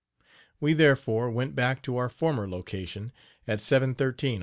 [0.59, 3.11] We, therefore, went back to our former location
[3.47, 4.39] at 713 on the avenue.